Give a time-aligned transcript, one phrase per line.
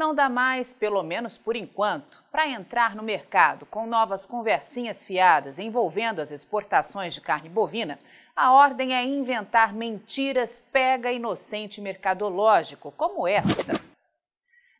[0.00, 5.58] não dá mais, pelo menos por enquanto, para entrar no mercado com novas conversinhas fiadas
[5.58, 7.98] envolvendo as exportações de carne bovina,
[8.34, 13.74] a ordem é inventar mentiras pega inocente mercadológico, como esta.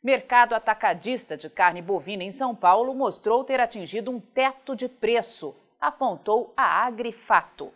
[0.02, 5.54] Mercado atacadista de carne bovina em São Paulo mostrou ter atingido um teto de preço,
[5.78, 7.70] apontou a Agrifato.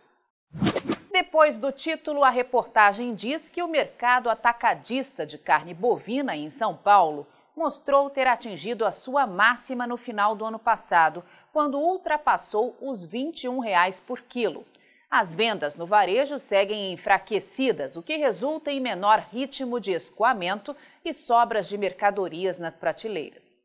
[1.11, 6.75] Depois do título, a reportagem diz que o mercado atacadista de carne bovina em São
[6.75, 11.23] Paulo mostrou ter atingido a sua máxima no final do ano passado,
[11.53, 14.65] quando ultrapassou os 21 reais por quilo.
[15.09, 21.13] As vendas no varejo seguem enfraquecidas, o que resulta em menor ritmo de escoamento e
[21.13, 23.55] sobras de mercadorias nas prateleiras.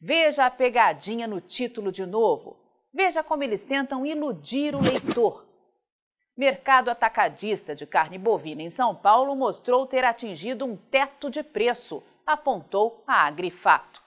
[0.00, 2.56] Veja a pegadinha no título de novo.
[2.92, 5.46] Veja como eles tentam iludir o leitor.
[6.36, 12.02] Mercado atacadista de carne bovina em São Paulo mostrou ter atingido um teto de preço,
[12.26, 14.02] apontou a Agrifato.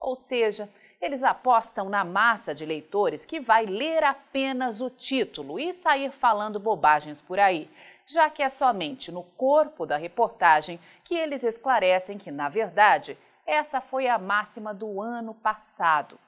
[0.00, 0.68] Ou seja,
[1.00, 6.60] eles apostam na massa de leitores que vai ler apenas o título e sair falando
[6.60, 7.68] bobagens por aí,
[8.06, 13.80] já que é somente no corpo da reportagem que eles esclarecem que, na verdade, essa
[13.80, 16.18] foi a máxima do ano passado.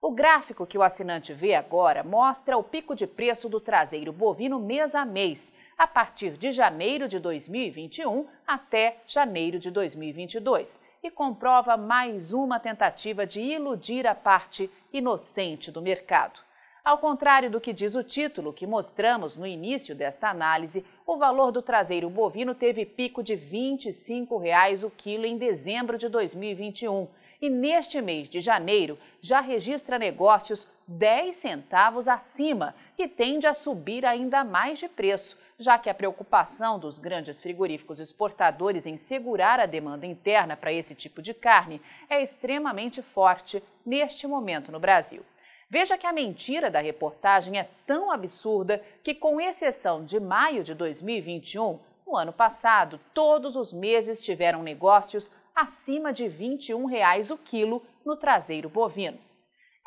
[0.00, 4.58] O gráfico que o assinante vê agora mostra o pico de preço do traseiro bovino
[4.58, 11.76] mês a mês, a partir de janeiro de 2021 até janeiro de 2022, e comprova
[11.76, 16.38] mais uma tentativa de iludir a parte inocente do mercado.
[16.84, 21.52] Ao contrário do que diz o título que mostramos no início desta análise, o valor
[21.52, 27.06] do traseiro bovino teve pico de 25 reais o quilo em dezembro de 2021
[27.42, 34.06] e neste mês de janeiro já registra negócios 10 centavos acima e tende a subir
[34.06, 39.66] ainda mais de preço, já que a preocupação dos grandes frigoríficos exportadores em segurar a
[39.66, 45.24] demanda interna para esse tipo de carne é extremamente forte neste momento no Brasil.
[45.68, 50.74] Veja que a mentira da reportagem é tão absurda que, com exceção de maio de
[50.74, 57.82] 2021, no ano passado, todos os meses tiveram negócios acima de 21 reais o quilo
[58.04, 59.18] no traseiro bovino.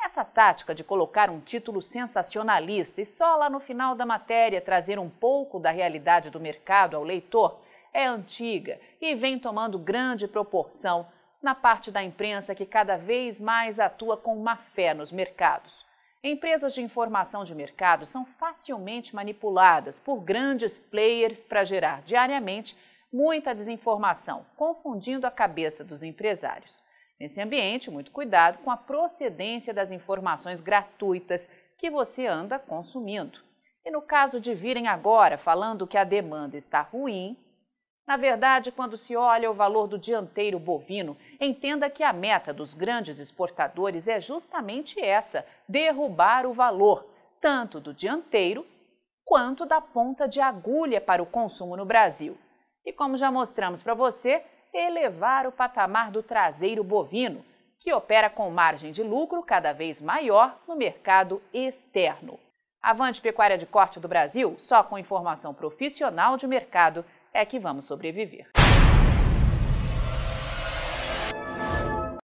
[0.04, 4.98] Essa tática de colocar um título sensacionalista e só lá no final da matéria trazer
[4.98, 7.60] um pouco da realidade do mercado ao leitor
[7.92, 11.08] é antiga e vem tomando grande proporção
[11.42, 15.86] na parte da imprensa que cada vez mais atua com má fé nos mercados.
[16.22, 22.76] Empresas de informação de mercado são facilmente manipuladas por grandes players para gerar diariamente
[23.16, 26.84] muita desinformação, confundindo a cabeça dos empresários.
[27.18, 33.40] Nesse ambiente, muito cuidado com a procedência das informações gratuitas que você anda consumindo.
[33.86, 37.38] E no caso de virem agora falando que a demanda está ruim,
[38.06, 42.74] na verdade, quando se olha o valor do dianteiro bovino, entenda que a meta dos
[42.74, 47.08] grandes exportadores é justamente essa: derrubar o valor,
[47.40, 48.66] tanto do dianteiro
[49.24, 52.36] quanto da ponta de agulha para o consumo no Brasil
[52.86, 54.42] e, como já mostramos para você,
[54.72, 57.44] elevar o patamar do traseiro bovino,
[57.80, 62.38] que opera com margem de lucro cada vez maior no mercado externo.
[62.80, 67.04] Avante Pecuária de Corte do Brasil, só com informação profissional de mercado
[67.34, 68.46] é que vamos sobreviver.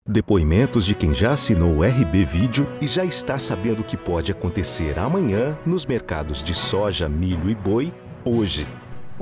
[0.06, 4.30] Depoimentos de quem já assinou o RB Vídeo e já está sabendo o que pode
[4.30, 7.92] acontecer amanhã nos mercados de soja, milho e boi
[8.24, 8.66] hoje.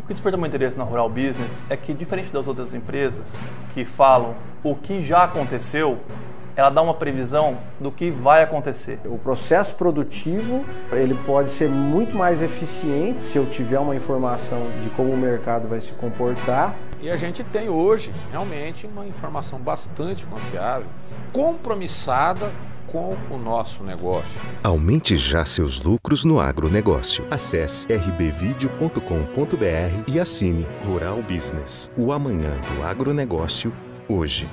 [0.00, 3.26] O que desperta meu interesse na Rural Business é que, diferente das outras empresas
[3.74, 4.34] que falam
[4.64, 5.98] o que já aconteceu,
[6.56, 8.98] ela dá uma previsão do que vai acontecer.
[9.04, 14.88] O processo produtivo ele pode ser muito mais eficiente se eu tiver uma informação de
[14.88, 16.74] como o mercado vai se comportar.
[17.02, 20.86] E a gente tem hoje realmente uma informação bastante confiável,
[21.30, 22.50] compromissada
[22.90, 24.28] com o nosso negócio.
[24.62, 27.24] Aumente já seus lucros no agronegócio.
[27.30, 31.90] Acesse rbvideo.com.br e assine Rural Business.
[31.96, 33.72] O amanhã do agronegócio,
[34.08, 34.48] hoje.